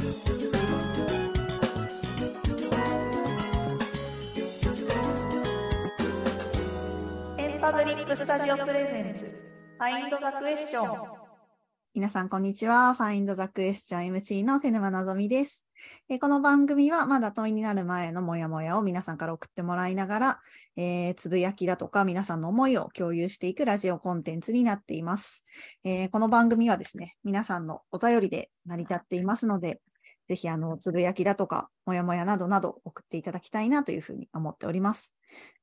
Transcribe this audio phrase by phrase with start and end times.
[0.00, 0.04] エ
[7.56, 9.26] ンパブリックスタジオ presents
[9.76, 11.28] Find the Question
[11.94, 12.94] 皆さん、こんにちは。
[12.94, 15.66] ファインドザクエスチョン MC の瀬沼なぞみです。
[16.08, 20.40] えーこの番組はまだ問いになる前のモヤモヤを皆さんから送ってもらいながら、
[20.76, 25.42] えーつぶやきだとか皆さんの思いを共有していくラジオコンテンツになっています。
[25.82, 29.80] えーこの番組はですね、皆さんのお便りで成り立っていますので、
[30.28, 35.14] ぜひあのつぶやきだとか、もやもやなどなど送っていただきたいなというふうに思っております。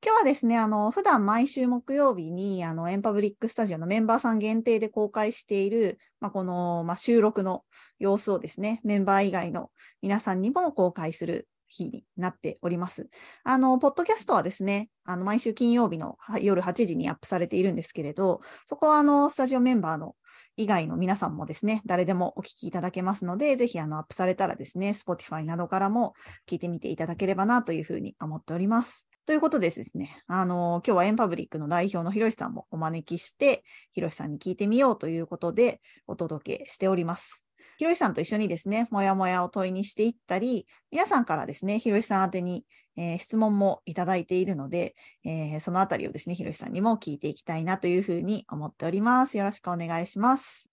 [0.04, 7.64] 今日はですね、あの普段毎週木曜日にあのエンパブリックスタジオのメンバーさん限定で公開している、まあ、この、まあ、収録の
[7.98, 9.70] 様子をですね、メンバー以外の
[10.02, 13.08] 皆さんにも公開する日になっております。
[13.44, 20.16] あの、ポッドキャストはですね、あの毎週金曜日の夜8時にアップされているんですけれど、そこはあのスタジオメンバーの
[20.56, 26.14] 以外の皆さんもですね、誰でもお聞きいただけますので、ぜひあのアップされたらですね、Spotify などからも
[26.48, 29.06] 聞いてみていただければなというふうに思っております。
[29.26, 37.45] ということでですね、あの今日はエンパブリックの代表のひろしさんもお招きして、ひろしさんに聞いてみようということでお届けしております。
[37.78, 42.64] ひろしさんと一緒にですね、もやもやを問いにしていったり、皆さんからですね、ひろしさん宛てに、
[42.96, 49.36] えー質問もいただいているので、えーそのあたりをですね、ひろしさんにも聞いていきたいなというふうに思っております。
[49.36, 50.70] よろしくお願いします。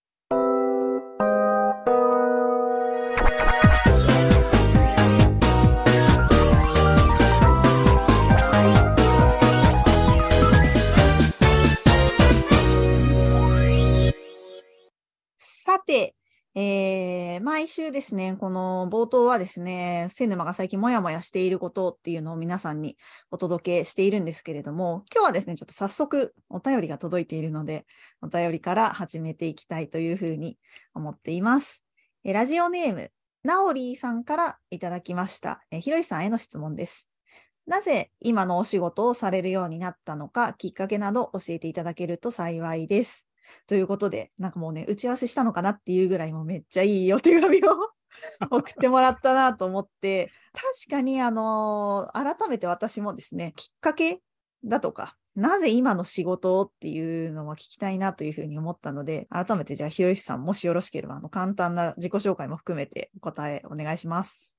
[15.38, 16.14] さて、
[16.56, 22.96] えー毎週ですね、この冒頭はですね、セ沼が最近もやもやしていることっていうのを皆さんに
[23.32, 27.86] お届けしているんですけれども、今日はですね、ちょっと早速お便りが届いているので、
[28.22, 30.56] お便りから始めていきたいというふうに
[30.94, 31.82] 思っています。
[32.22, 33.10] えラジオネーム、
[33.42, 35.64] なおりーさんからいただきました。
[35.72, 37.08] えひろいさんへの質問です。
[37.66, 43.26] なぜ今のお仕事をされるようになったのか、きっかけなど教えていただけると幸いです。
[43.66, 47.90] ということで、なんかもうね、打ち合わせしたのかなっていうぐらいもめっちゃいいお手紙を
[48.50, 54.20] 送ってもらったなと思って、確かにあのー改めて私もですね、きっかけ
[54.64, 64.58] だとか、なぜ今の仕事をっていうのは聞きたいなというふうに思ったので、改めてじゃあ、ひろゆしさん、もしよろしければ、あの、簡単な自己紹介も含めてお答えお願いします。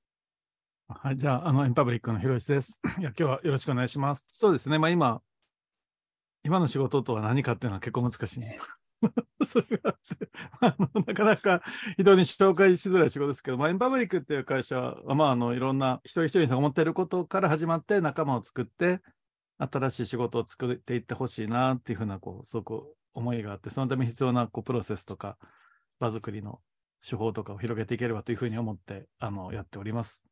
[0.88, 2.72] はい、じゃあ、あの、エンパブリックのひろしです。
[2.98, 4.26] いや、今日はよろしくお願いします。
[4.28, 5.22] そうですね、まあ今、
[6.46, 8.40] 今の仕事とは何かっていうのは結構難しい。
[9.44, 9.96] それが
[10.60, 11.62] あのなかなか
[11.96, 19.02] 非常に紹介しづらい仕事ですけど、まあ、エンパブリックっていう会社は、まあ、あのいろんな一人一人が思っていることから始まって仲間を作って
[19.58, 25.36] 新しい仕事を作っていってほしいなっていうふうなこうすごく思いがあってそのために必要なこうプロセスとか
[25.98, 26.60] 場作りの
[27.06, 30.24] 手法とかを広げていければというふうに思ってあのやっております。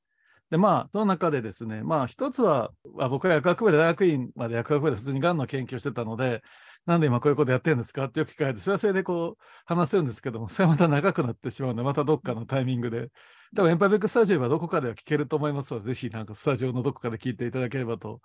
[0.51, 6.43] でまあその中でですねまあ一つはあ僕は薬学部で大学院まで薬学部で普通にがんの研究をしてたので
[6.87, 13.11] なんで今こういうことやってるんですかってよく聞かれて、それはそれでこう話せるんですけども、それはまた長くなってしまうので、またどっかのタイミングで、
[13.57, 18.21] 多分エンパブリックスタジオはどこかでは聞けると思いますので、ぜひなんかスタジオのどこかで聞いていただければと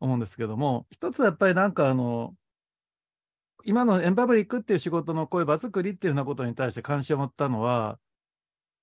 [0.00, 2.34] 思うんですけども、一つはやっぱりなんかあの、
[3.64, 7.98] 今のエンパブリックっていう仕事のこういう場作りっていうようなことに対して関心を持ったのは、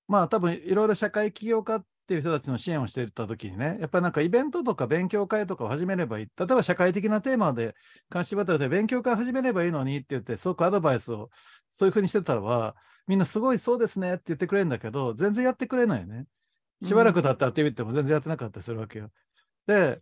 [0.08, 6.26] まあ多分いろいろ社会起業家っていう人たちの支援をしていたときにね、やっぱりなんかイベントとか勉強会とかを始めればいい。
[6.26, 7.74] 例えば社会的なテーマで
[8.10, 11.30] 関心渡って勉強会始めればいいのにって言って、すごくアドバイスを
[11.70, 12.76] そういうふうにしてたらは、
[13.08, 16.26] みんなすごいそうですねって言ってくれるんだけど、全然やってくれないよね。
[16.84, 19.10] しばらくだったって言っても全然やってなかったりするわけよ。
[19.66, 20.02] で、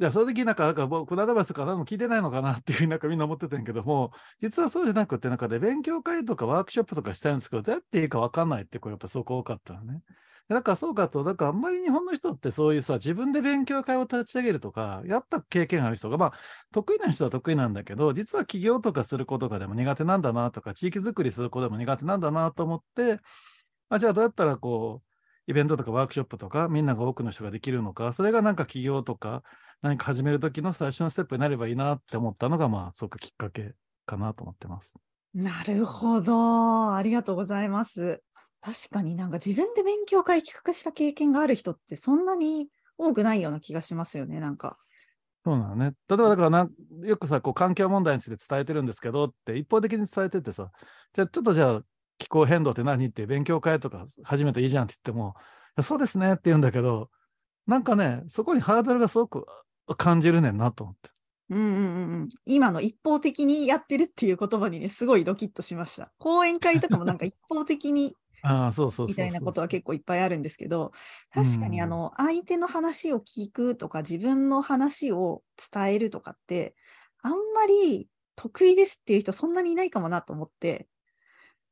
[0.00, 10.02] いや、正直なんか、なんか僕のアドバイスとか何も聞いてないのかなっていうふうになんかみんな思ってたんけども、実はそうじゃなくて、なんかで勉強会とかワークショップとかしたいんですけど、どうやっていいか分かんないってこれやっぱすごく多かったのね。
[10.48, 16.32] でだからそうかと、だからあんまり日本の人ってそういうさ、自分で勉強会を立ち上げるとか、やった経験ある人が、まあ、
[16.72, 23.20] 得意な人は得意なんだけど、実は起業とかすることがでも苦手なんだなとか、地域づくりすることでも苦手なんだなと思って、
[23.90, 25.08] あじゃあどうやったらこう、
[25.50, 29.42] イベントとかワークショップとか、みんなが多くの人ができるのか、それがなんか起業とか、
[29.82, 33.74] 何か始めるときの最初のステップになればいいなって思ったのが、まあ、すごくきっかけ
[34.06, 34.94] かなと思ってます。
[35.34, 36.94] なるほど。
[36.94, 38.22] ありがとうございます。
[38.60, 44.76] 確かになんか自分で勉強会企画した経験がある人ってそんなに多くないような気がしますよね、なんか。
[45.44, 45.92] そうなのね。
[46.08, 46.70] 例えばだからなん、
[47.04, 50.70] よくさ、こう環境問題について伝えてるんですけどって、一方的に伝えててさ、
[51.12, 51.82] じゃあちょっとじゃあ、
[52.18, 55.34] 気候変動って何って勉強会とか始めていいじゃんって言っても、
[55.82, 57.10] そうですねって言うんだけど、
[57.66, 59.46] なんかね、そこにハードルがすごく
[59.96, 61.10] 感じるねんなと思って。
[61.50, 62.28] うんうんうんうん。
[62.44, 66.10] 今の一方的にやってるっていう言葉にね、すごいドキッとしました。
[66.18, 70.92] 講演会とかもなんか一方的にああ、 そうそうそうそうみたいなことは結構いっぱいあるんですけど、
[71.30, 75.42] 確かにあの、相手の話を聞くとか、自分の話を
[75.72, 76.76] 伝えるとかって、
[77.22, 80.88] あんまり得意ですっていう人そんなにいないかもなと思って、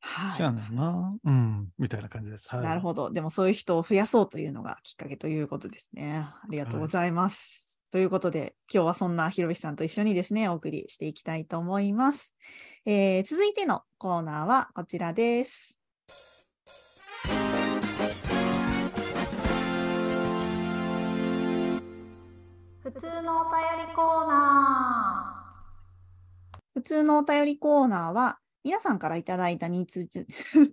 [0.01, 0.43] はい。
[0.43, 1.19] そうやねんな。
[1.23, 1.73] うん。
[1.79, 2.49] みたいな感じです。
[2.49, 2.67] はい。
[2.67, 3.11] なるほど。
[3.11, 6.19] でもそういう人を増やそうというのがきっかけということですね。
[6.27, 7.83] ありがとうございます。
[7.91, 12.35] ということで、今日はそんなひろしさんと一緒にですね、お送りしていきたいと思います。
[12.87, 15.76] えー続いてのコーナーはこちらです。
[22.87, 30.23] 普通のお便りコーナー普通のお便りコーナーは、皆さんからいただいた日常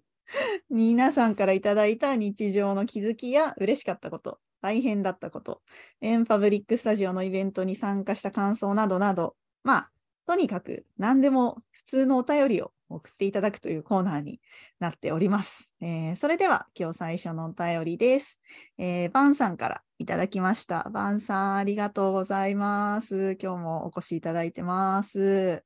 [0.69, 5.63] 皆さんからいただいた日常の気づきや嬉しかったこと、大変だったこと、
[6.01, 9.91] エンパブリックスタジオのイベントに参加した感想などなど、まあ、
[10.27, 14.39] とにかく何でも普通のお便りを送っていただくというコーナーに
[14.79, 15.73] なっております。
[15.81, 18.39] えーそれでは今日最初のお便りです。
[18.77, 20.89] えーバンさんからいただきました。
[20.91, 23.37] バンさんありがとうございます。
[23.41, 25.63] 今日もお越しいただいてます。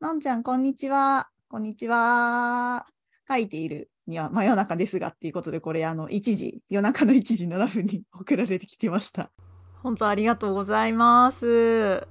[0.00, 1.28] のんちゃん、こんにちは。
[1.48, 2.86] こんにちは。
[3.28, 9.32] 書いているには真夜中ですがっていうことで、これ、あの、1時、夜中の1時7分に送られてきてました。
[9.82, 12.06] 本当ありがとうございます。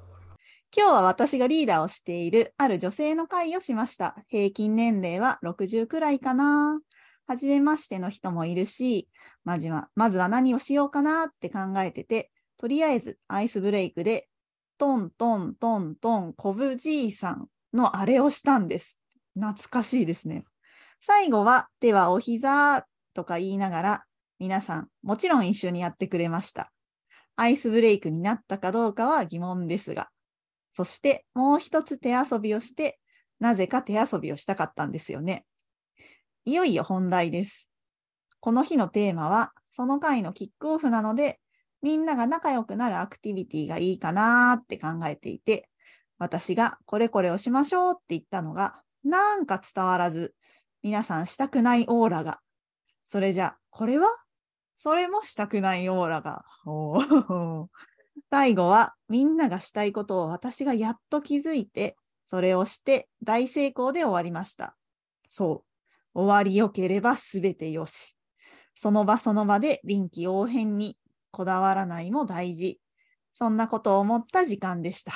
[0.76, 4.18] 今日は私がリーダーをしているある女性の会をしました。
[4.28, 6.82] 平均年齢は60くらいかな。
[7.28, 9.08] 初めましての人もいるし、
[9.44, 14.28] まずはまずは何をしようかなって考えてて、とりあえずアイスブレイクで、
[14.78, 19.00] トントントントン、こぶじいさんのあれをしたんです。
[19.36, 20.46] 懐かしいですね。
[21.02, 24.04] 最後は、ではお膝とか言いながら、
[24.40, 26.72] 皆さん、もちろん一緒にやってくれました。
[27.36, 30.10] アイスブレイクになったかどうかは疑問ですが。
[30.72, 33.00] そして、もう一つ手遊びをして、
[33.40, 35.46] なぜか手遊びをしたかったんですよね。
[36.46, 37.70] いよいよ本題です。
[38.42, 41.40] この日のテーマは、その回のキックオフなので、
[41.82, 45.70] みんなが仲良くなるアクティビティがいいかなーって考えていて、
[46.18, 50.36] 私がこれこれをしましょうって言ったのが、なんか伝わらず、
[50.82, 52.42] 皆さんしたくないオーラが。
[53.06, 54.08] それじゃ、これは？
[54.76, 56.44] それもしたくないオーラが。
[58.30, 64.76] 最後は、みんながしたいことを私がやっと気づいて、それをして大成功で終わりました。
[65.30, 65.73] そう。
[66.14, 68.16] 終わりよければすべてよし。
[68.76, 70.98] その場その場で臨機応変に
[71.32, 72.80] こだわらないも大事。
[73.32, 75.14] そんなことを思った時間でした。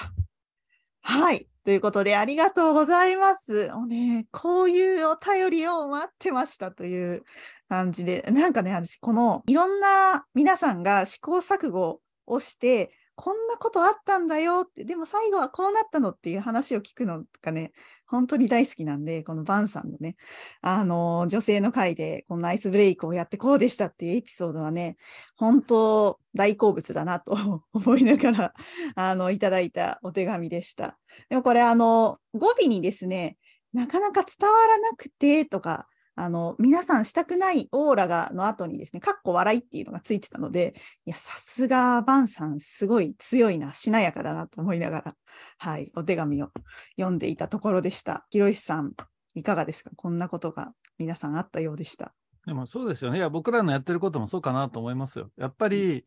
[1.02, 1.48] はい。
[1.64, 3.70] ということで、ありがとうございます。
[3.70, 7.24] もうね、こういうお便りを待ってましたという
[7.70, 17.74] 感じで、なんかね、私、このいろんな皆さんが試行錯誤をして、こんなことあったんだよって、でも最後はこうなったのっていう話を聞くのがね、
[18.08, 20.16] 本当に大好きなんで、このバンさんのね、
[20.62, 24.98] あの、女性の会で、このアイスブレイクをやってこうでしたっていうエピソードはね、
[25.36, 28.54] 本当大好物だなと 思いながら、
[28.96, 30.98] あの、いただいたお手紙でした。
[31.30, 33.38] でもこれ、あの、語尾にですね、
[33.74, 40.74] なかなか伝わらなくてとか、あの、皆さんしたくないオーラがの後にですね、かっこ笑いっていうのがついてたので、
[41.06, 45.16] いや、さすがバンさん、すごい強いな、しなやかだなと思いながら、
[45.60, 46.50] はい、お手紙を
[46.98, 48.26] 読んでいたところでした。
[48.32, 48.94] ひろしさん、
[49.36, 49.92] いかがですか？
[49.96, 52.14] こんなことが皆さんあったようでした。
[52.48, 53.20] でもそうですよね。
[53.20, 55.30] いや、僕らのやってることもそうかなと思いますよ。
[55.38, 56.06] やっぱり、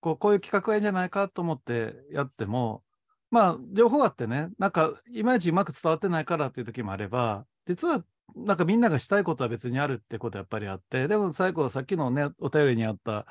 [0.00, 2.82] こうこういう企画がいいんじゃないかと思ってやっても、
[3.30, 8.04] まあ、両方あってね、なんか、いまいちうまく伝わってないからっていう時もあれば、実は、
[8.34, 13.26] なんかみんながしたいことは別にあるってことはやっぱりあって、でも最後、さっきのね、お便りにあった、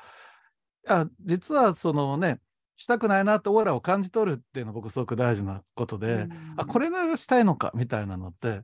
[0.88, 2.40] あ実はそのね、
[2.76, 8.62] したくないなってオーラを感じ取るっていうのは僕すごく大事なことで、あ、これがしたいのかみたいなのって、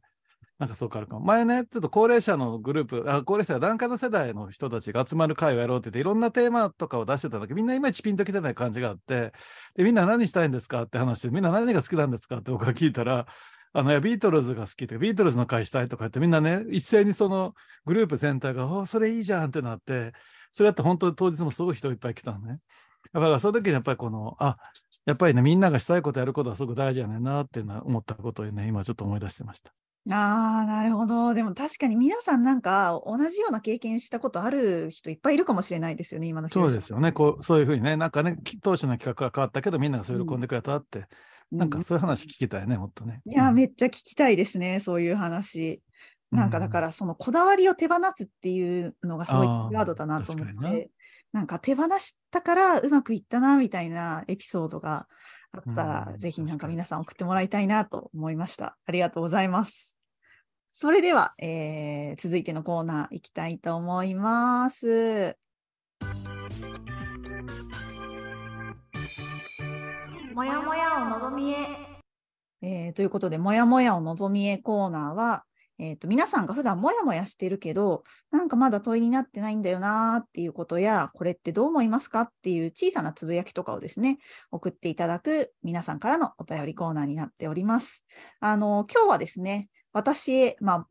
[0.58, 1.24] なんかそうかあるかも。
[1.24, 9.32] 前ね、ちょっと高齢者のグループ、あ高齢者、段階の世代の人たちが集まる会をやろうって言って、いろんなテーマとかを出してたんだけど、みんないまいちピンときてない感じがあって、
[9.74, 13.26] で、みんな何したいんですかって話して、みんな何が好きなんですかって僕が聞いたら、
[13.74, 17.54] あの、ビートルズが好きで、ビートルズの会したいとか言って、みんなね、一斉にその
[17.86, 20.12] グループ全体が、おそれいいじゃんってなって、
[20.52, 22.58] それやって本当に当日もすごい人いっぱい来たのね。
[23.12, 24.58] だからその時にやっぱりこの、あ、
[25.06, 29.72] やっぱりね、みんながしたいことやることはすごく大事やねんなっていうのは思ったことをね、今ちょっと思い出してました。
[30.10, 31.32] ああ、なるほど。
[31.32, 37.12] でも確かに皆さんなんか同じような経験したことある人いっぱいいるかもしれないですよね、今のそうですよね。
[37.12, 41.06] こう、そういうふうにね、なんかね、き当初の企画が変わったけど、みんながそれを喜んでくれたって、
[41.52, 43.20] なんかそういう話聞きたいね、もっとね。
[43.26, 45.82] いや、うんめっちゃ聞きたいですね、そういう話。
[46.30, 50.90] なんかだから、そのこだわりを手放すっていうのがすごいワードだなと思って、
[51.32, 55.06] なんか手放したからうまくいったな、みたいなエピソードが
[55.52, 58.78] あったら、うんぜひなんか皆さん送ってもらいたいなと思いました。
[58.86, 59.98] ありがとうございます。
[60.70, 65.36] それでは、えー続いてのコーナー行きたいと思います。
[70.34, 71.56] もやもやをのぞみへ。
[72.62, 75.44] えーということで、もやもやをのぞみへコーナーは、
[75.78, 84.18] えーと皆さんが普段もやもやしてるけど、なんかまだ問いになってないんだよなっていうことや、これってどう思いますかっていう小さなつぶやきとかをですね、
[84.50, 88.04] 送っていただく皆さんからのお便りコーナーになっております。
[88.40, 90.86] あの、今日はですね、私へ、まあ、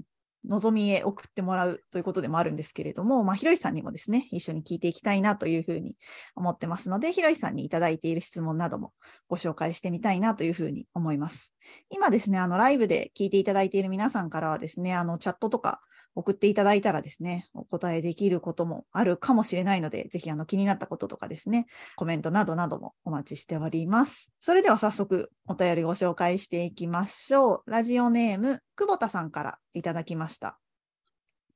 [0.45, 5.95] 望みへ送ってもらうということでもあるんですけれども、まあ、ひろしさんにもですね、一緒に聞いていきたいなというふうに
[6.35, 8.93] 思ってますので、ひろしさんにいただいている質問なども
[9.27, 11.53] ご紹介してみたいなというふうに思います。
[11.89, 15.81] 今ですね、あの、ライブで聞いていただいている皆さんからはですね、あの、チャットとか
[16.13, 24.31] 送っていただいたらですね、お答えできることもあるかもしれないので、ぜひあの気になったこととかですね、コメントなどなどもお待ちしております。
[24.39, 27.71] それでは早速お便りご紹介していきましょう。
[27.71, 30.59] ラジオネーム、久保田さんからいただきました。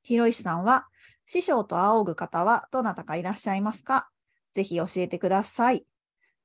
[0.01, 0.87] ひろいしさんは、
[1.25, 4.09] 師匠と仰ぐ方はどなたかいらっしゃいますか？
[4.53, 5.85] ぜひ教えてください。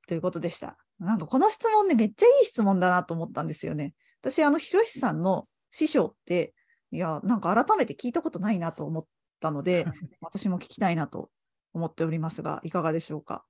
[0.08, 0.78] ということでした。
[0.98, 3.94] なんかこの質問ね、めっちゃいい質問だなと思ったんですよね。
[4.22, 6.52] 私、あの、ひろしさんの師匠って、
[6.92, 9.06] いや、なんか改めて聞いたことないなと思っ
[9.40, 9.84] たので、
[10.20, 11.30] 私も聞きたいなと
[11.72, 13.44] 思っておりますが、いかがでしょうか？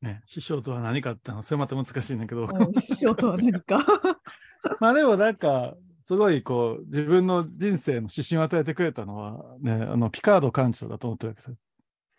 [0.00, 3.78] ね、師匠とは何かってのは、それまた難しいんだけど、うん師匠とは何か？
[4.80, 11.56] まあでもなんか、すごいこう、自分の人生の指針を与えてくれたのは、ね、あの、ピカード艦長だと思ってるわけですよ。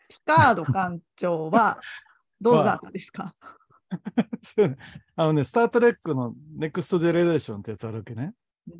[0.07, 1.79] ピカード艦長は
[2.39, 3.35] どうだったですか、
[4.43, 4.77] そうね
[5.15, 8.33] あのね、スター・トレックのネクスト・ジェネレーションってやつあるわけね。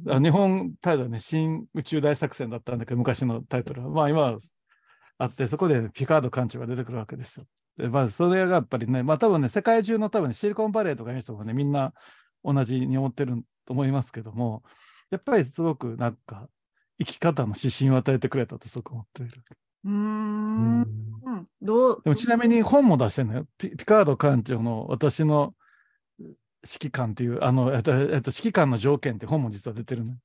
[0.10, 3.90] あ日本タイトルはね、新宇宙大作戦だったんだけど、昔のタイトルは。
[3.90, 4.40] まあ今は
[5.18, 7.46] あって、そこでピカード艦長が出てくるわけですよ。
[7.78, 11.94] で、まあそれがやっぱりね、まあ多分ね、世界中の多分ね、シリコンバレーとかいう人もね、みんな
[12.44, 14.63] 同じに思ってると思いますけども、
[15.12, 16.48] やっぱりすごくなんか、
[17.00, 19.44] 生き方の指針を与えてくれたとすごく思っている。
[19.86, 20.86] うんんう
[21.36, 22.02] んどう？
[22.04, 23.46] でもちなみに本も出してるのよ。
[23.58, 25.56] ピピカード艦長の私の
[26.63, 30.17] 指揮官っていう、あの、えっと、えっと、指揮官の条件って本も実は出てるのよ。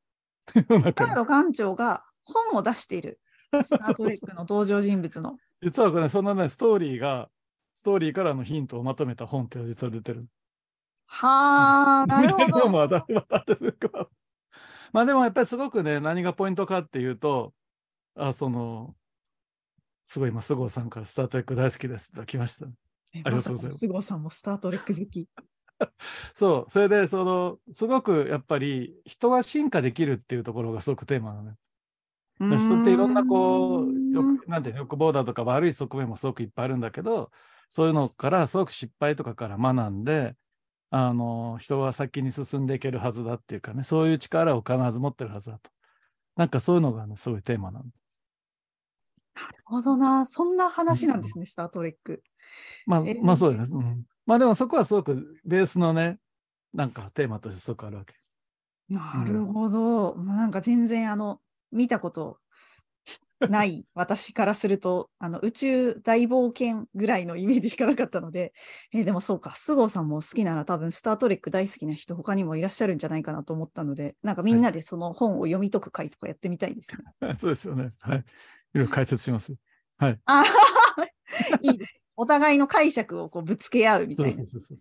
[0.54, 3.21] 世の中にピカード艦長が本を出している。
[3.52, 5.37] スター・トレックの登場人物の。
[5.62, 7.28] 実はこれ、そんなね、ストーリーが、
[7.75, 10.26] ストーリーからのヒントをまとめた本って実は出てる。
[11.07, 12.59] はあ、なるほでど。
[12.68, 14.09] もまだまだですか
[14.92, 17.54] まあでもやっぱりすごくね、何がポイントかっていうと、
[18.14, 18.95] あ、その、
[20.07, 22.66] すごい今、菅生さんからスタートレック大好きですって来ました。
[23.14, 25.28] えありがとうございます菅生さんもスター・トレック好き。
[26.35, 31.56] そう、それで、その、すごくやっぱり人は進化できるっていうところがすごくテーマなのね。
[32.40, 37.30] 人っていろんなこう、よくなんて欲望だとか悪い側面もすごくいっぱいあるんだけど、
[37.68, 40.37] そういうのからすごく失敗とかから学んで、
[40.90, 45.70] あの、人は先に進んでいけるはずだっていうかね、そういう力を必ず持ってるはずだと。
[46.37, 47.85] なんかそういうのがね、すごいテーマなの。
[49.35, 50.26] なるほどな。
[50.26, 52.23] そんな話なんですね、スター・トレック。
[52.87, 53.75] まあ、えーまあそうです。
[53.75, 54.04] うん。
[54.28, 56.18] まあでもそこはすごくベースのね、
[56.75, 58.14] なんかテーマとしてすごくあるわけ。
[58.90, 60.14] なるほど。
[60.14, 61.40] もうなんか全然あの
[61.73, 62.38] 見たこと
[63.49, 68.52] ない 私からするとあの宇宙大冒険ぐらいのイメージしかなかったので、
[68.92, 76.99] えーでもそうか、菅生さんも好きなら多分スター・トレック大好きな人他にもいらっしゃるんじゃないかなと思ったので、なんかみんなでその本を読み解く会とかやってみたいですね。
[77.40, 77.94] そうですよね。
[78.00, 78.18] はい。
[78.18, 78.23] い
[78.75, 79.54] ろいろ解説します。
[79.97, 80.20] はい。
[80.26, 80.44] あ
[81.62, 82.08] いいです。
[82.20, 84.32] お互いの解釈をこうぶつけ合うみたいな。
[84.32, 84.78] そうそうそう。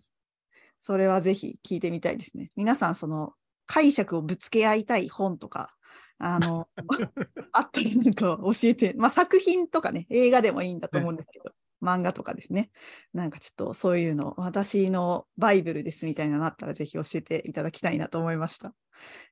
[0.80, 2.50] それはぜひ聞いてみたいですね。
[2.56, 3.32] 皆さん、その
[3.66, 5.76] 解釈をぶつけ合いたい本とか、
[6.18, 6.68] あの、
[7.52, 12.70] あったらなんか教えて、まあ作品とかね、映画でもいいんだと思うんですけど、漫画とかですね。
[13.12, 18.74] なんかちょっとそういうの、私のバイブルですみたいなのあったらぜひ教えていただきたいなと思いました。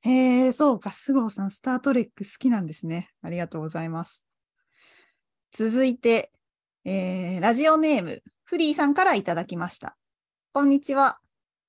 [0.01, 3.09] へえ、そうか、菅生さん、スター・トレック好きなんですね。
[3.21, 4.23] ありがとうございます。
[5.51, 6.31] 続いて、
[6.89, 9.97] えーラジオネーム、フリーさんからいただきました。
[10.53, 11.19] こんにちは。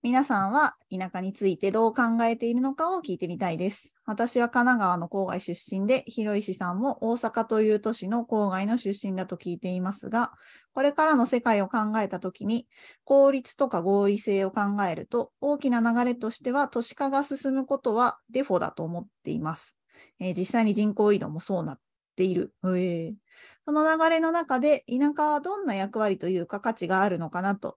[0.01, 3.93] 皆さんは田舎についてどう考えているのかを聞いてみたいです。
[4.07, 10.31] 私は神奈川の郊外出身で、広石さんも大阪という都市の郊外の出身だと聞いていますが、
[10.73, 12.69] これからの世界を考えたときに、
[13.03, 19.77] 効率とか合理性を考えると、大きな流れとしては都市化が進むことはデフォだと思っています。
[20.21, 21.81] えー実際に人口移動もそうなっ
[22.15, 22.55] ている。
[22.63, 23.15] へー
[23.69, 27.77] その流れの中で、田舎はどんな役割というか価値があるのかなと。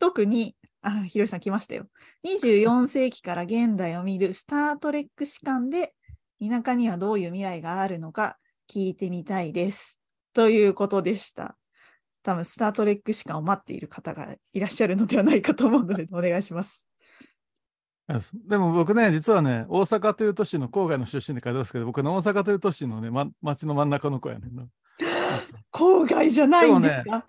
[0.00, 1.86] 特に、あ、ひろしさん来ましたよ。
[2.24, 5.94] 24世紀から現代を見るスター・トレック史観で、
[6.40, 8.36] 田舎にはどういう未来があるのか
[8.68, 10.00] 聞いてみたいです。
[10.32, 11.56] ということでした。
[12.24, 16.84] 多分、スター・トレック史観を待っている方がいらっしゃるのではないかと思うので、 お願いします。
[18.48, 24.66] でも僕ね、実はね、大阪という都市の郊外の出身で書いてますけど、僕の大阪という都市のね、ま、町の真ん中の子やねんな。
[25.72, 27.24] 郊外じゃないんですか、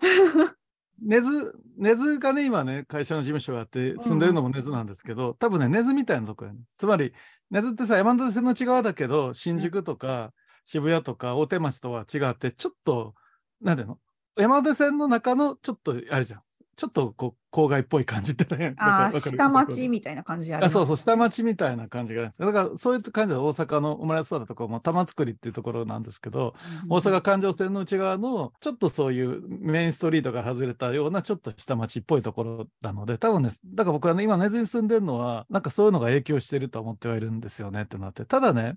[1.02, 6.58] 根津、根津がね、今ね、会社の事務所があって、住んでるのも根津なんですけど、多分ね、根津みたいなとこやね。
[6.78, 7.12] つまり、
[7.50, 10.32] 根津ってさ、山手線の内側だけど、新宿とか
[10.64, 13.14] 渋谷とか大手町とは違って、ちょっと、
[13.60, 13.98] なんていうの？
[14.36, 16.42] 山手線の中のちょっと、あれじゃん。
[16.80, 18.72] ちょっとこう郊外っぽい感じってね。
[18.78, 22.50] ああ、下町みたいな感じありますあそうそう、下町みたいな感じがあるんですよ。
[22.50, 26.54] だからそういう感じで大阪の生まれ育ったところも玉造っていうところなんですけど、
[26.88, 38.24] 大阪環状線の内側のちょっとそういうメインストリートから外れたようなちょっと下町っぽいところなので、多分ね、だから僕はね、今根津に住んでるのは、なんかそういうのが影響してると思ってはいるんですよねってなって。
[38.24, 38.76] ただね、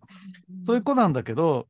[0.65, 1.67] そういう子なんだけど、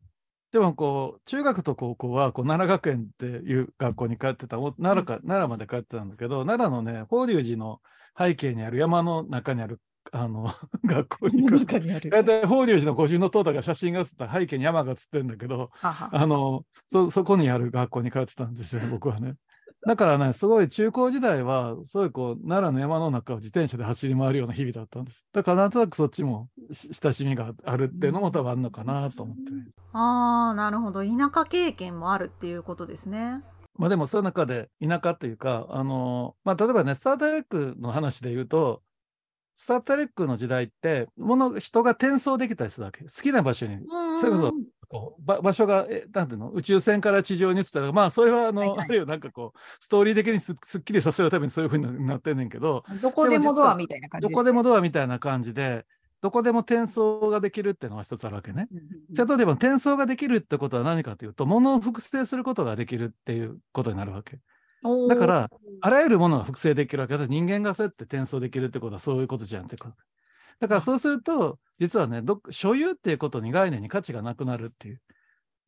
[0.54, 7.82] でもこう、中学と高校はこう奈良学園っていう学校に通ってた、お奈良か、奈良まで通ってたんだけど、奈良のね、法隆寺の
[8.16, 9.82] 背景にある山の中にある、
[10.12, 10.54] あの、
[10.86, 12.10] 学校に通って、中にある。
[12.12, 19.34] 大体法隆寺の五重の塔とか写真が写った背景に山が写ってるんだけど、あの、そ、そこにある学校に通ってたんですよ、僕はね。
[19.86, 25.26] だからね、すごい中高時代は、すごいこう、奈良の山の中を自転車で走り回るような日々だったんです。
[25.34, 29.44] だからなんとなくそっちもし親しみがあるっていうのも多分あるのかなと思って。
[29.92, 31.04] ああ、なるほど。
[31.04, 33.42] 田舎経験もあるっていうことですね。
[33.76, 38.82] まあでもその中で田舎というか、あの、まあ例えばね、スター・トレックの話で言うと、
[39.56, 43.04] スター・トレックの時代って、もの、人が転送できたりするわけ。
[43.04, 43.80] 好きな場所に
[44.20, 44.54] それこそ
[44.94, 55.88] こうば場所が、えなんていうの、宇宙船から地上に移ったら、まあ、それはあの、はいはいあるいはなんかこう、ストーリー的にすすっきりさせるためにそういうふうになってんねんけど、どこでもドアみたいな感じどこでもドアみたいな感じで、
[56.22, 58.68] どこでも転送ができるっていうのが一つあるわけね。
[58.72, 64.40] うんそれとでも転送ができるってことは何かというと、物を複製することができるっていうことになるわけ。
[65.10, 65.50] だから、
[65.82, 67.26] あらゆるものが複製できるわけだ。
[67.26, 69.96] 人間がそうやって転送できるってことはそういうことじゃんってこと。
[70.60, 75.02] だからそうすると、実はね、ど所有っていうことに概念に価値がなくなるっていう。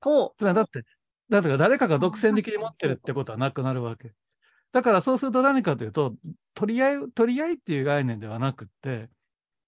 [0.02, 0.84] ほつまりだって、
[1.30, 4.14] だって誰かが独占的に持ってるってことはなくなるわけ。
[4.72, 6.16] だからそうすると何かというと、
[6.54, 9.10] 取り合い、取り合いっていう概念ではなくって、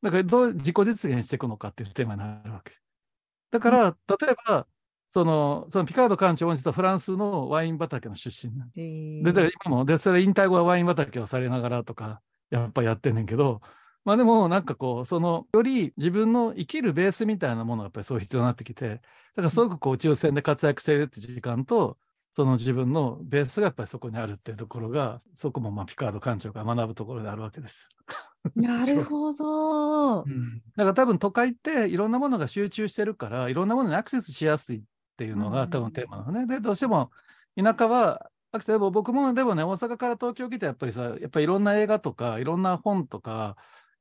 [0.03, 2.73] だからどう自己実現していくのかっていうテーマになるわけ。
[3.51, 4.67] だから、例えば、
[5.09, 8.71] その、そのピカード館長は実はフランスのワイン畑の出身なんう。
[8.75, 13.61] へーで、だから今も、で、それ引退後はワイン畑をされながらとか、やっぱやってんねんけど、
[14.07, 21.97] まあでも、なんかこう、その、より自分の生きるベースみたいなものがやっぱりそう必要になってきて、だからすごくこう宇宙船で活躍しているって時間と、
[22.31, 27.89] その自分のベースがやっぱりそこにあるっていうところが、そこもまあピカード館長が学ぶところであるわけです。
[28.55, 30.19] なるほど。
[30.19, 34.81] だから多分都会っていろんなものが集中してるから、いろんなものにアクセスしやすいっ
[35.17, 36.47] ていうのうんが多分テーマなのね。
[36.47, 37.11] で、どうしても
[37.61, 43.57] 田舎は、アクセスでも僕もでもね、大阪から東京来てやっぱりさ、やっぱりいろんな映画とか、いろんな本とか、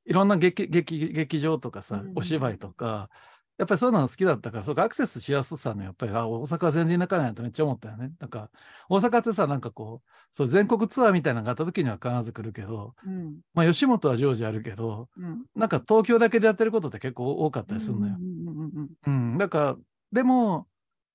[0.07, 3.11] いろんな劇劇劇場とかさうん、お芝居とか、
[3.59, 8.12] やっぱりそういうのが好きだったから、そうかアクセスしやすさのやっぱり、あ、大阪は全然田舎なんやとめっちゃ思ったよね。
[8.21, 8.51] なんか、
[8.90, 13.40] 大阪ってさ、なんかこう、そう全国ツアーみたいなのがあった時には必ず来るけど、うん。
[13.55, 15.45] まあ吉本は常時あるけど、うん。
[15.55, 18.16] なんか東京だけでやってることって結構多かったりするのよ。
[18.19, 19.38] うんうんうんうんうん。
[19.38, 19.77] だから、
[20.12, 20.66] でも、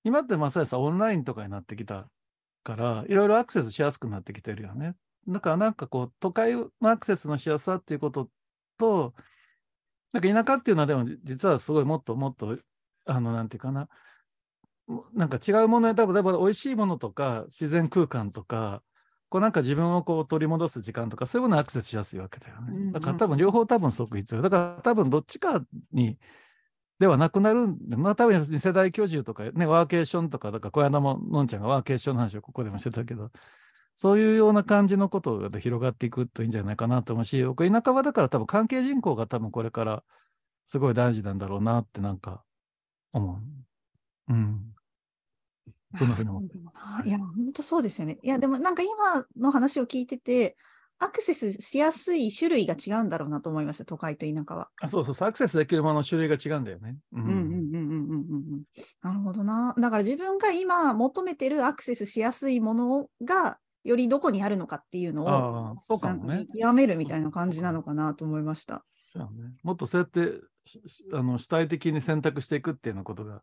[0.04, 2.08] 今ってまさにさ、オンラインとかになってきた
[2.64, 4.96] から、いろいろアクセスしやすくなってきてるよね。
[5.28, 8.30] だからなんかこう、都会のアクセスのしやすさっていうこと
[8.78, 9.14] と、
[10.14, 12.58] なんか田舎っていうのはでもじ実はすごいもっともっと、
[13.06, 13.88] あの、なんていうかな、
[14.88, 18.84] もなんか違うものや多分、例えば美味しいものとか、自然空間とか、
[19.30, 22.92] こうなんか自分をこう取り戻す時間とか、そういうものにアクセスしやすいわけだよね。
[22.92, 24.42] だから多分両方多分すごく必要。
[24.42, 26.18] だから多分どっちかに、
[27.00, 33.32] ではなくなるんで、まあ多分二世代居住とかね、ワーケーションとか、だから小山ものんちゃんがワーケーションの話をここでもしてたけど、
[33.96, 40.04] そういうような感じのことで広がっていくといいんじゃないかなと思うし、僕田舎はだから多分関係人口が多分これから
[40.64, 42.44] すごい大事なんだろうなってなんか
[43.14, 43.42] 思
[44.30, 44.34] う。
[44.34, 44.74] うん。
[45.96, 46.78] そんなふうに思ってます。
[46.78, 48.18] あいや、本当そうですよね。
[48.24, 50.56] いや、でもなんか今の話を聞いてて、
[51.00, 54.70] アクセスしやすい種類が違うんだろうなと思いました、都会と田舎は。
[54.80, 56.96] あそうそうそう、アクセスできるものの種類が違うんだよね。
[57.12, 58.64] うんうんうんうんうんうん。
[59.02, 59.74] なるほどな。
[59.78, 65.26] だから自分が今求めてるアクセスしやすいものが、よりどこにあるのかっていうの
[65.74, 68.86] を、そうかもね極めるみたいな感じなのかなと思いました。
[69.08, 69.54] そうね。
[69.64, 70.40] もっとそうやって
[71.14, 73.42] あの主体的に選択していくっていうようなことが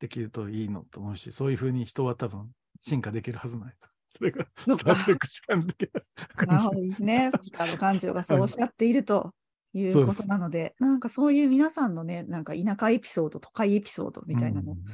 [0.00, 3.74] できるといいのと思うし、そういうふうに人は多分進化できるはずない。
[4.08, 7.30] それがそっかスター・トレックしかできないなるほどですね。
[7.42, 9.32] ピカード館長がそうおっしゃっていると
[9.74, 14.84] いそうことなので、なんかそういう皆さんのね、なんか田舎エピソード、都会エピソードみたいなのをうん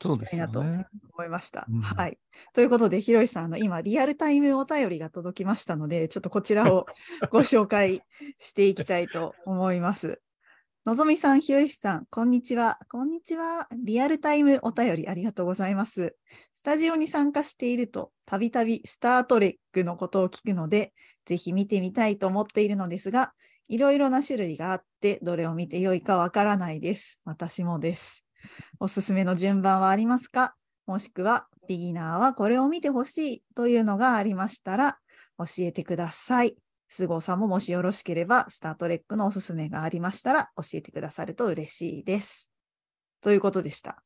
[0.00, 0.86] そうですよ聞きたいなとね。
[1.14, 1.66] 思いました。
[1.68, 2.18] うんはい。
[2.52, 6.86] ということで、ひろしさん、あの今、リアルタイムお便りが届きましたので、ちょっとこちらを
[7.30, 8.02] ご紹介
[8.38, 10.20] していきたいと思います。
[10.84, 12.78] のぞみさん、ひろゆきさん、こんにちは。
[12.90, 13.68] こんにちは。
[13.84, 16.16] リアルタイムお便りありがとうございます。
[16.54, 20.92] スタジオに参加していると、たびたびスタートレックのことを聞くので、
[21.24, 23.32] ぜひ見てみたいと思っているのですが、
[23.68, 27.18] いろいろな種類があって、どれを見てよいかわからないです。
[27.24, 28.25] 私もです。
[28.80, 30.54] おすすめの順番はありますか？
[30.86, 34.98] もしくは、ビギナーはこれを見てほしいというのがありましたら、
[35.38, 36.56] 教えてください。
[36.88, 42.52] 菅生さんももしよろしければ、スタートレックのおすすめがありましたら、教えてくださると嬉しいです。
[43.20, 44.02] ということでした。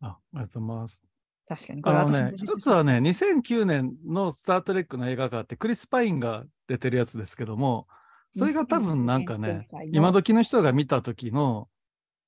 [0.00, 1.04] あありがとうございます。
[1.46, 1.82] 確かに。
[1.82, 7.86] これあのね一つはね、2009年のスター・トレックの映画があって、クリス・パインが出てるやつですけども、
[8.34, 11.68] それが多分なんかね、2009年今時の人が見た時の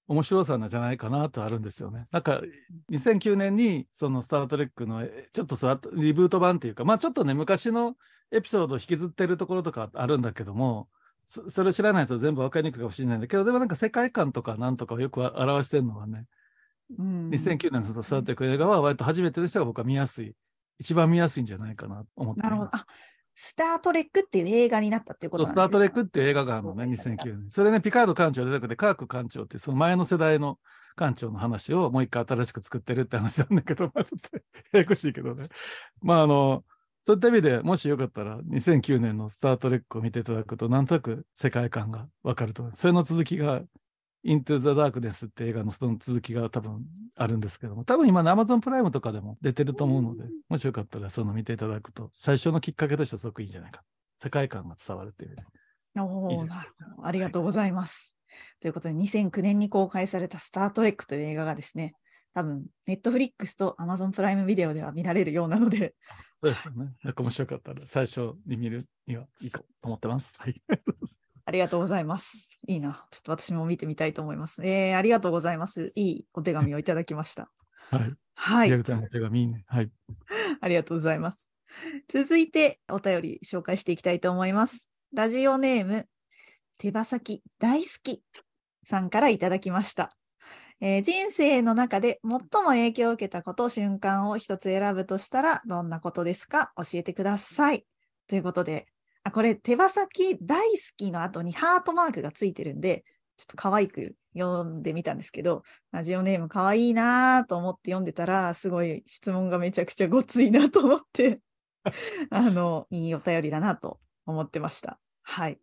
[0.06, 2.06] 面白さなんじゃないかなとあるんですよね。
[2.10, 2.42] なんか
[2.90, 5.56] 2009年にそのスター・トレックのえちょっと
[5.94, 7.96] リブート版っていうか、まあちょっとね、昔の
[8.30, 10.88] エピソードを引きずってるところとかあるんだけども、
[11.24, 16.26] そそれ知らないと全部分かりにくいかもしれないんだけど、でもなんか世界観とかなんとかをよく表してるのはね、
[16.98, 20.34] うん2009年のスター・トレックの映画は割と初めての人が僕は見やすい、
[20.78, 22.70] 一番見やすいんじゃないかなと思っていなるほど。
[23.34, 27.50] スタートレックっていう映画になったっていうことなんですスター・トレックっていう映画があるのね、公開された2009年。
[27.50, 30.58] それね、ピカード艦長出てくれて、カーク艦長っていう、その前の世代の
[30.94, 34.36] 艦長の話をもう一回新しく作ってるって話なんだけど、まあ、ちょっと
[34.72, 35.46] ややこしいけどね。
[36.02, 36.64] まあ、あの、
[37.02, 42.76] そういった意味でもしよかったら、2009年のスター・トレックを見ていただくと、なんとなく世界観がわかると思う。
[42.76, 43.62] それの続きが、
[44.24, 46.84] Into the Darkness って映画のその続きが多分
[47.16, 53.82] あるんですけども、多分今の Amazon プライムとかでも出てると思うので、もしよかったらその見ていただくと、最初のきっかけとしてはすごくいいんじゃないか。
[54.18, 55.36] 世界観が伝わるっていう。
[55.96, 57.06] おーいいですなるほど。
[57.06, 58.16] ありがとうございます。
[58.60, 61.94] ということで、2009年に公開されたスター・トレックという映画がですね、
[62.32, 65.94] 多分、ネットフリックスと Amazon プライムビデオでは見られるようなので、
[66.40, 66.92] そうですよね。
[67.02, 70.34] なんか面白かったら最初に見るにはいいかと思ってます。
[70.38, 70.62] はい。
[71.46, 72.60] ありがとうございます。
[72.66, 73.06] いいな。
[73.10, 74.64] ちょっと私も見てみたいと思います。
[74.66, 75.92] えー、ありがとうございます。
[75.94, 77.50] いいお手紙をいただきました。
[77.90, 78.14] はい。
[78.34, 78.76] はいリア。
[78.78, 79.64] ルタイムの手紙ね。
[79.66, 79.90] はい。
[80.60, 81.48] ありがとうございます。
[82.08, 84.90] 続いてお便り紹介していきたいと思います。
[85.12, 86.08] ラジオネーム、
[86.78, 88.22] 手羽先大好き
[88.82, 90.10] さんからいただきました。
[90.80, 96.72] えー人生の中で最も影響を受けたこと、瞬間を一つ選ぶとしたらどんなことですか？
[96.76, 97.86] 教えてください。
[98.28, 98.86] ということで、
[99.24, 103.04] あ、これ手羽先大好きの後にハートマークがついてるんで、
[103.36, 111.40] ちょっと可愛く読んでみたんですけど、ラジオネーム可愛いなと思って読んでたら、すごい質問がめちゃくちゃごついなと思って、
[112.30, 115.00] あの、いいお便りだなと思ってました。
[115.22, 115.58] はい。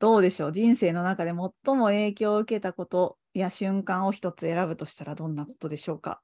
[0.00, 0.52] どうでしょう？
[0.52, 6.22] 人生の中で最も影響を受けたことや瞬間を一つ選ぶとしたらどんなことでしょうか？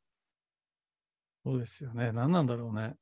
[1.44, 2.12] そうですよね。
[2.12, 2.94] 何なんだろうね。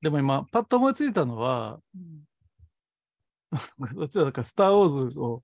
[0.00, 1.80] でも今、パッと思いついたのは、
[3.94, 5.42] どっちだかスター・ウォーズを、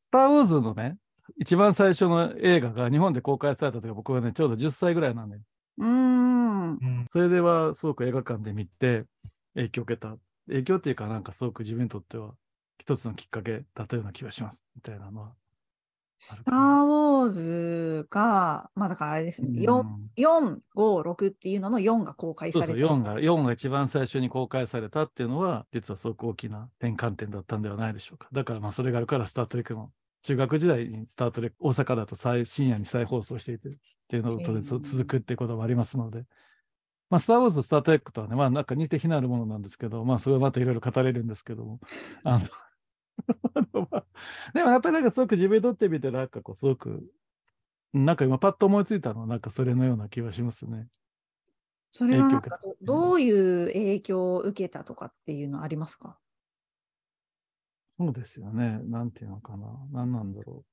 [0.00, 0.98] スター・ウォーズのね、
[1.38, 5.36] 一番最初の映画が日本で公開された時僕はね、ちょうど10歳ぐらいなんで、
[5.78, 7.06] うーん。
[7.10, 9.04] それではすごく映画館で見て
[9.54, 10.16] 影響を受けた。
[10.48, 12.34] 影響っていうかなんかすごく自分にとっては
[12.78, 14.64] 一つのきっかけだったような気がします。
[14.76, 15.32] みたいなのは。
[16.18, 22.94] スター・ウォーズが、まあだからあれですね、4、うん4、5、6っていうのの4が公開そうそう、された。
[22.94, 28.28] 4が、4が一番最初に公開されたっていうのは、実はすごく大きな転換点だったんではないでしょうか。
[28.32, 33.72] だからまあそれがあるから、スター・トレックも、中学時代にスター・トレック、大阪だと再深夜に再放送していてっ
[34.08, 36.24] ていうのと続くっていうこともありますので、
[37.10, 41.78] まあ、スター・ウォーズ、スター・トレックとはね、まあなんか似て非なるものなんですけど、まあそれはまたいろいろ語れるんですけども、
[42.24, 42.48] あの、
[44.54, 47.04] でもやっぱりなんかすごく自分にとってみて、なんかこう、すごく、
[47.94, 50.88] なんか今パッと思いついたのは、なんかそれのような気がしますね。
[51.90, 53.30] それはなんかどどうい
[53.64, 56.18] う影響を受けたとかっていうのありますか？
[57.98, 58.78] そうですよね。
[58.84, 59.86] なんていうのかな。
[59.90, 60.64] 何なんだろ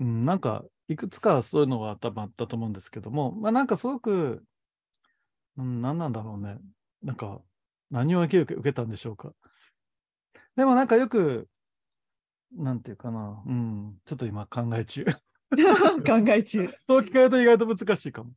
[0.00, 0.04] う。
[0.04, 4.44] うん、なんか、いくつかそういうのは多分あったと思うんですけども、まあなんかすごく、
[5.56, 6.58] うん、何なんだろうね。
[7.02, 7.42] なんか、
[7.90, 9.34] 何を影響を受け受けたんでしょうか。
[10.56, 11.48] でもなんかよく、
[12.56, 13.42] なんていうかな。
[13.46, 15.04] うん、ちょっと今考え中。
[16.06, 16.68] 考え中。
[16.86, 18.32] そう聞かれると意外と難しいかも。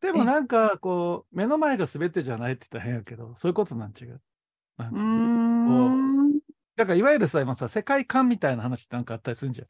[0.00, 0.24] でもえ？
[0.24, 4.20] なんか、こう、目の前が全てじゃないって言ったら変やけど、そういうことなん違う。
[4.76, 6.40] なんうちゅうーん。
[6.76, 9.68] だからいわゆるさ、今さ、世界観みたいな話ってなんかあったりするんじゃん。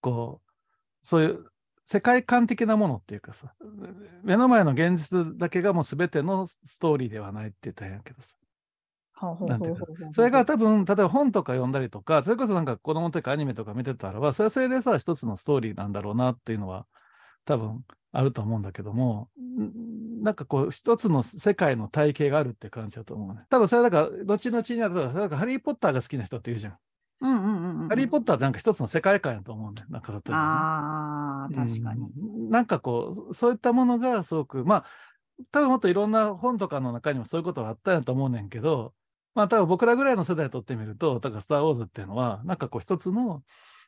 [0.00, 0.50] こう、
[1.02, 1.46] そういう
[1.84, 3.54] 世界観的なものっていうかさ、
[4.22, 8.37] 目の前の現実だけがもう全てのストーリーではないって言ったら変やけどさ。
[9.46, 16.86] なんていうかそれが多分、例えば本とか読んだりとか、それこそなんか子供の時からアニメとか見てたらば、それはそれでさ、一つのストーリーなんだろうなっていうのは
[17.44, 23.42] 多分あると思うんだけども、んなんかこう、一つの世界の体系があるって感じだと思うね。
[23.50, 26.76] 多分それはだから、後々には、だからハリー・ポッターが好きな人っているじゃん。
[27.20, 27.88] うんうんうんうん。
[27.88, 29.88] ハリー・ポッターってなんか一つの世界観やと思うんだよ。
[29.90, 32.06] なんか例えばね、ああ、確かに。
[32.06, 34.84] うんなんかこう、そそういったものがすごく、まあ、
[35.52, 38.94] 多分もっといろんな本とかの中にもそういうことがあったんやと思うねんけど、
[39.38, 43.44] まあ多分僕らぐらいの世代にとってみると、だからスター・ウォーズっていうのは、なんかこう一つの、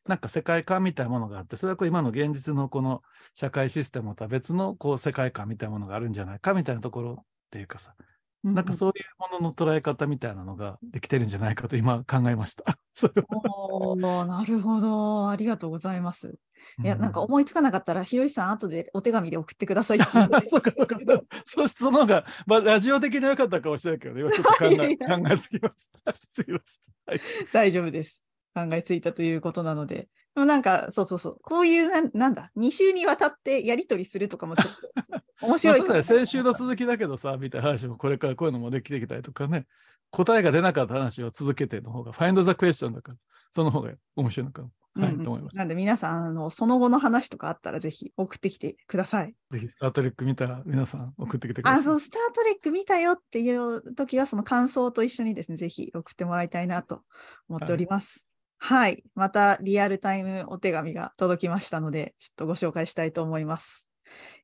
[0.06, 3.02] なんか世界観みたいなものがあって、それはこう今の現実のこの
[3.34, 7.96] 社会システムとは別のこう世界観みたいなものがあるんじゃないかみたいなところっていうかさ、
[8.42, 12.78] なんかそういうものの捉え方みたいなのができてるんじゃないかと今考えました。
[13.28, 15.28] おーなるほど。
[15.28, 16.38] ありがとうございます。
[16.82, 20.06] いや、うんなんか思いつかなかったら、ひろしさん、後でお手紙で送ってくださいって
[20.48, 21.26] そうかそうかそう。
[21.44, 26.12] そしてその方が、まあ、ラジオ的には良かったかもしれないけど、今ちょっと考え考えつきました。
[26.28, 26.94] すいません。
[27.06, 27.20] はい。
[27.52, 28.22] 大丈夫です。
[28.54, 30.08] 考えついたということなので。
[30.34, 31.36] でもなんか、そうそうそう。
[31.42, 34.80] こういうなん、なんだ、2週にわたってやり取りするとかもちょっと
[35.42, 36.02] 面まあ白いそうだよ。
[36.02, 39.66] 先週の続きだけどさ、みたいな話もこれからこういうのもできてきたりとかね。
[40.10, 43.18] 答えが出なかった話を続けての方が、Find the question だから、
[43.50, 44.70] その方が面白いのかも。
[44.94, 45.58] はい、うんうんと思いました。
[45.58, 49.34] なんで皆さん、あの、その後の話とかあったらぜひ送ってきてください。
[49.50, 51.80] ぜひ、スタートレック見たら皆さん送ってきてください。
[51.80, 57.02] あ、そう、スタートレック見たよっていう時は、その感想と一緒にですね、ぜひ送ってもらいたいなと
[57.48, 58.29] 思っております。
[58.62, 59.02] はい。
[59.14, 63.88] また、リアルタイムお手紙が届きましたので、ちょっとご紹介したいと思います。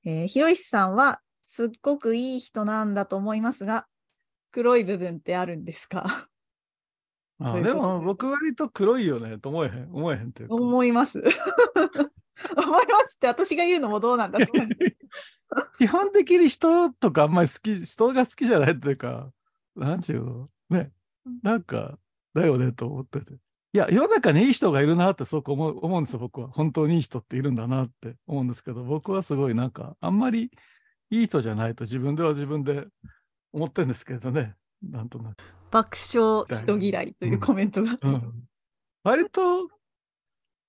[0.04, 3.86] えーひろしさんは、すっごくいい人なんだと思いますが、
[4.52, 6.28] 黒い部分ってあるんですか？
[7.38, 9.94] あででも、僕割と黒いよね、と思えへん。
[9.94, 10.54] 思えへんっていうか。
[10.54, 11.20] 思います。
[12.56, 14.76] 思いますって私が言うのもどうなんだって感じ。
[15.78, 19.30] 基本的に人とかあんまり好き、人が好きじゃないっていうか、
[19.74, 20.90] なんちゅうの、ね、
[21.42, 21.98] なんか、
[22.32, 23.34] だよねと思ってて。
[23.76, 26.48] いや、世の中にいい人がいるなってすごく思う思うんですよ、僕は。
[26.48, 30.50] 本当にいい人っているんだなって思うんですけど、僕はすごいなんか、あんまり
[31.10, 32.86] いい人じゃないと自分では自分で
[33.52, 35.36] 思ってるんですけどね、なんとなく。
[35.70, 37.98] 爆笑人嫌いというコメントが。
[38.02, 38.48] うん、
[39.04, 39.68] 割と、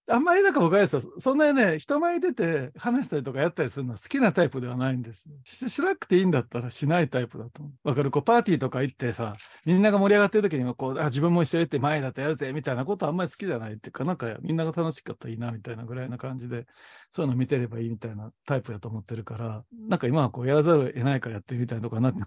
[0.10, 5.28] あんまりなんか僕はですそんなにね、人前出て話したりとかやったりするのは好きなタイプではないんです。
[5.44, 7.90] ししなくていいんだったらしないタイプだと思う。
[7.90, 8.12] わかる？
[8.12, 16.66] こうパーティーとか行ってさ、みんなが盛り上がってる時にはこうあ自分も一緒に行って前だってやるぜみたいなことあんまり好きじゃないっていうか、なんかみんなが楽しかったらいいなみたいなぐらいな感じで、
[17.10, 22.20] そういうの見てればいいみたいなタイプだと思ってるから、なんか今はこうやらざるを得ないからやってるみたいなとこなって、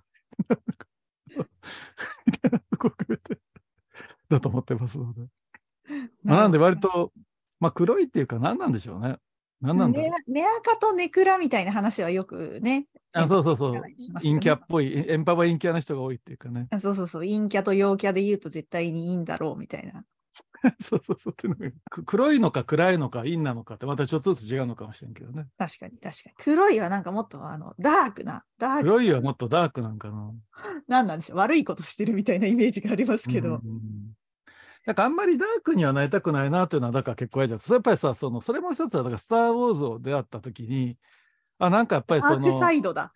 [2.27, 3.40] みたいなとこ含めて
[4.29, 5.23] だと思ってますので。
[6.23, 7.12] まあ、なんで割と、
[7.61, 9.16] まあ黒いっていうか何なんでしょうね。
[9.61, 10.42] 何なんだろうネ。
[10.42, 12.87] ネアカとネクラみたいな話はよくね。
[13.12, 13.83] あそうそうそうね
[14.23, 16.68] 陰キャっぽい、エンパワ陰キャな人が多いっていうかね。
[16.70, 20.05] あそうそうそう、陰キャと陽キャで言うと絶対にいいんだろうみたいな。
[20.81, 21.75] そうそうそうっていう
[22.07, 25.46] 黒いのか暗いのか陰なのかってまたちょっとずつ違うのかもしれんけどね。
[25.57, 26.35] 確かに確かに。
[26.38, 30.33] 黒いはなんかもっとあのダークな、ダーク黒いはもっとダークなんかな。
[30.88, 33.57] なんなんでしょう、悪いことしてるみたいなイメージがありますけど。
[33.57, 34.14] うん
[34.87, 37.61] なんかあんまりダークにはなりたくないなっていうのは、だから結構嫌じゃん。
[37.61, 40.97] それやっぱりさ、その、それも一つは、だからスター・ウォーズを出会った時に、
[41.59, 43.12] あ、なんかやっぱりそダークサの、イドだ。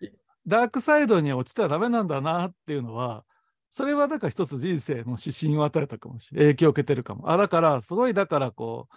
[0.47, 3.25] ダークサイドに落ちてはダメなんだなっていうのは、
[3.69, 6.53] それはだから一つ人生の指針を与えたかもしれない。
[6.53, 7.31] 影響を受けてるかも。
[7.31, 8.87] あ、だから、すごいだからこ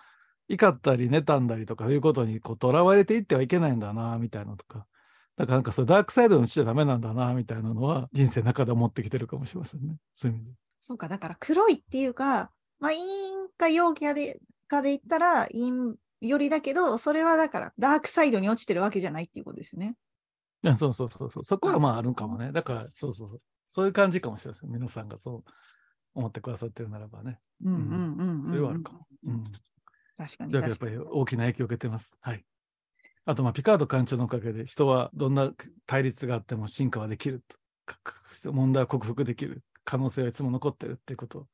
[0.48, 4.86] う、怒ったり妬んだりとかいうことにこう、囚われていってはいけないんだな、みたいなのとか。
[5.36, 9.96] だからなんかそう、ダークサイドに落ちちゃダメなんだな、みたいなのは、人生の中で思ってきてるかもしれませんね。
[10.14, 10.52] そういう意味で。
[10.80, 13.02] そうか、だから黒いっていうか、まあ、陰
[13.56, 19.94] か陽キャでかで言ったら陰よりだけど、それはだからダークサイドに落ちてるわけじゃないっていうことですよね。
[20.64, 21.44] いやそうそうそうそう。
[21.44, 22.50] そこはまああるんかもね。
[22.52, 23.42] だから、そうそうそう。
[23.66, 24.70] そういう感じかもしれません。
[24.70, 25.50] 皆さんがそう
[26.14, 27.38] 思ってくださってるならばね。
[27.64, 29.06] うんうんうんうん、それはあるかも。
[29.26, 29.44] うん。
[30.16, 30.86] 確かにだからやっぱ。
[30.86, 32.16] り大きな影響を受けてます。
[32.20, 32.44] はい。
[33.24, 35.52] あと、まあ、ピカード館長のおかげで人はどんな
[35.86, 37.56] 対立があっても進化はできると。
[38.52, 41.46] 問題は克服できる可能性はいつも残ってるっていうこと。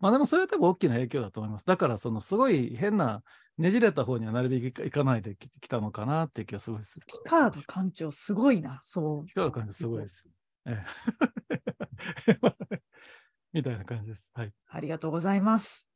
[0.00, 1.66] まあでもそれは多分大きな影響だと思います。
[1.66, 3.22] だからそのすごい変な
[3.58, 7.06] ねじれた方にはなるべくいかないでききたのかなっていう気がすごいする。
[7.06, 9.26] ピカード館長すごいな、そう。
[9.26, 10.28] ピカード館長すごいです。
[10.66, 10.84] え
[12.26, 12.38] え
[13.52, 14.30] みたいな感じです。
[14.34, 14.52] はい。
[14.68, 15.88] ありがとうございます。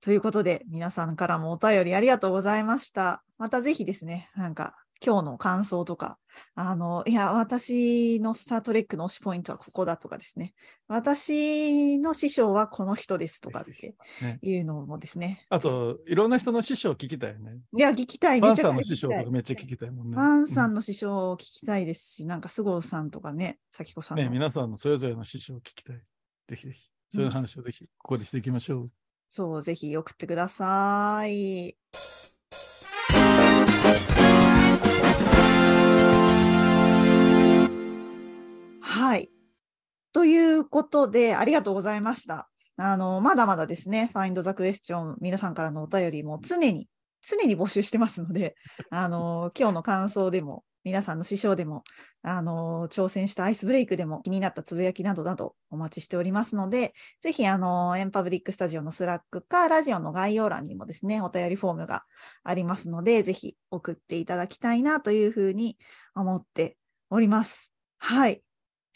[0.00, 3.22] ということで、皆さんからもお便りありがとうございました。
[3.38, 6.18] またぜひですね、なんか今日の感想とか、
[6.54, 10.54] あの、いや、私のスタートレックの推しポイントはここだとかですね、
[10.88, 15.46] 私の師匠はこの人ですとかってねいうのもですね。
[15.50, 17.58] あと、いろんな人の師匠聞きたいよね。
[17.76, 18.40] いや、聞きたい。
[18.40, 20.16] パンめちゃさんの師匠とかめっちゃ聞きたいもんね。
[20.16, 24.24] パンさうんの師匠を聞きたいですし、なんか菅生さんとかね、咲子さんの。
[24.24, 25.96] ね、皆さんのそれぞれの師匠を聞きたい。
[26.48, 28.90] ぜひぜひ、そういう話をぜひ、ここでしていきましょう。
[29.28, 31.76] そう、ぜひ送ってください。
[39.02, 39.30] はい。
[40.12, 42.48] ということで、ありがとうございました。
[42.76, 46.88] あの、まだまだですね、Find the Question 皆さんからのお便りも常に、
[47.20, 48.54] 常に募集してますので、
[48.90, 51.82] あの、今日の感想でも、皆さんの師匠でも、
[52.22, 62.04] あの、挑戦したアイスブレイクでも気になったつぶやきなどなどお待ちしておりますので、ぜひ、あの、エンパブリックスタジオのスラックか、ラジオの概要欄にもですね、お便りフォームが
[62.44, 65.76] ありますので、ぜひ送っていただきたいなというふうに
[66.14, 66.76] 思って
[67.10, 67.72] おります。
[67.98, 68.44] はい。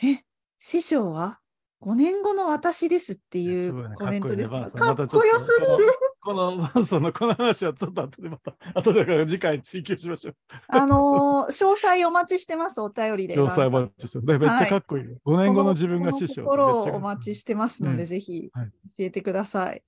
[0.02, 0.22] え、
[0.58, 1.40] 師匠は
[1.82, 4.62] 5年後の私ですっていうねコメントですか？
[4.92, 5.92] っかっこよすぎる。
[6.20, 10.36] この、バンソンのこの話はちょっと後でまた、後で次回追求しましょう。
[10.66, 13.36] あのー詳細お待ちしてます、お便りで。
[13.36, 14.24] 詳細お待ちしてる。
[14.24, 15.18] めっちゃかっこいいよ。
[15.24, 16.42] 5年後の自分が師匠。
[16.42, 19.84] 心をお待ちしてますので、ねぜひはい教えてください。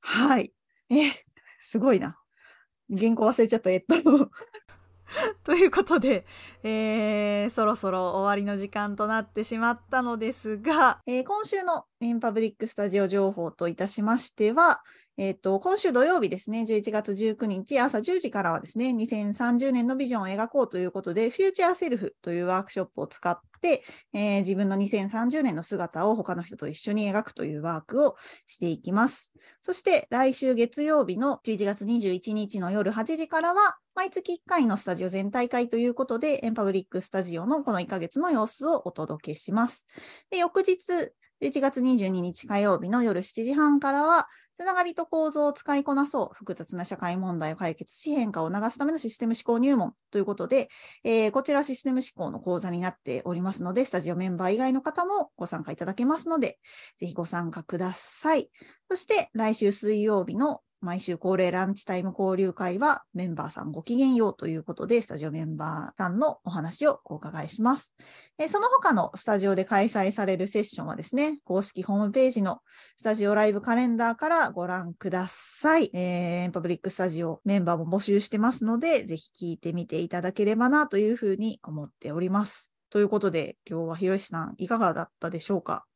[0.00, 0.52] はい。
[0.90, 1.10] え、
[1.58, 2.18] すごいな。
[2.96, 3.70] 原稿忘れちゃった。
[3.70, 3.94] えっと。
[5.44, 6.26] ということで、
[6.62, 14.82] えーそろそろ終わりの時間となってしまったのですが、えー今週のインパブリックスタジオ情報といたしましては、
[15.18, 29.32] えっと、今週土曜日ですね、11月19日朝10時からはですね、2030年のビジョンを描こうということで、フューチャーセルフというワークショップを使って、えー自分の2030年の姿を他の人と一緒に描くというワークをしていきます。
[29.60, 39.86] そして来週月曜日の11月21日の夜8時からは、毎月1回のスタジオ全体会ということで、エンパブリックスタジオのこの1ヶ月の様子をお届けします。
[40.30, 50.68] で、翌日、11月22日火曜日の夜7時半からは、つながりと構造を使いこなそう、複雑な社会問題を解決し、変化を促すためのシステム思考入門ということで、
[51.04, 56.58] えーこちらシステム思考の講座になっておりますので、スタジオメンバー以外の方もご参加いただけますので、
[56.98, 58.50] ぜひご参加ください。
[58.90, 67.94] そして来週水曜日の毎週恒例ランチタイム交流会はメンバーさんごきげんようということで、スタジオメンバーさんのお話をお伺いします。
[68.38, 72.60] えその他のスタジオで開催されるセッションはですね、公式ホームページの
[72.98, 75.90] スタジオライブカレンダーからご覧ください。
[75.94, 82.74] えーパブリックスタジオメンバーも募集してますので、ぜひ聞いてみていただければなというふうに思っております。
[82.90, 85.86] ということで、今日はひろしさん、いかがだったでしょうか？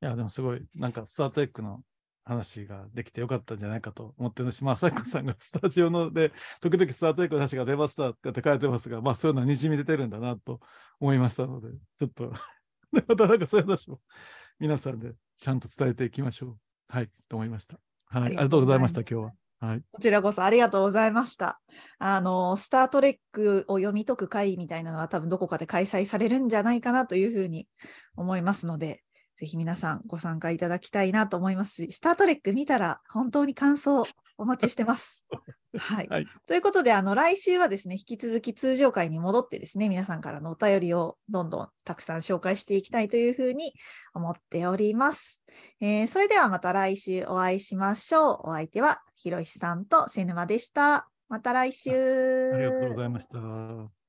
[0.00, 1.80] いや、でもすごい、なんか、スタートエックの
[2.24, 10.60] 話ができてよかったんじゃないかと思ってるし、まあ、さこさんがスタジオので、時々スタートエックの話が出ましたって書いてますが、まあ、そういうのはにじみ出てるんだなと
[11.00, 12.32] 思いましたので、ちょっと
[12.94, 14.00] で、 またなんかそういう話も
[14.58, 16.56] 皆さんでちゃんと伝えていきましょう。
[16.88, 17.78] はい、と思いました。
[18.06, 19.32] はい、ありがとうございました、今日は。
[19.60, 19.82] はい。
[19.90, 21.60] こちらこそありがとうございました。
[21.98, 27.66] あの、スタートレックを読み解く会みたいなのは多分どこかで開催されるんじゃないかなというふうに
[28.16, 29.02] 思いますので、
[29.36, 34.06] ぜひ皆さんご参加いただきたいなと思いますし、スタートレック見たら本当に感想
[34.38, 35.26] お待ちしてます。
[35.76, 36.08] はい。
[36.08, 43.74] はいということで、あの、来週はですね、引き続き通常会に戻ってですね、皆さんからのお便りをどんどんたくさん紹介していきたいというふうに
[44.12, 45.42] 思っております。
[45.80, 48.40] えーそれではまた来週お会いしましょう。
[48.44, 51.08] お相手はひろしさんと瀬沼でした。
[51.28, 51.90] また来週。
[52.54, 53.38] ありがとうございました。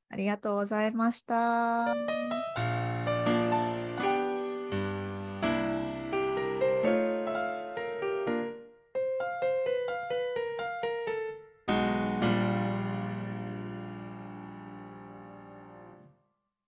[0.10, 2.85] ありがとうございました。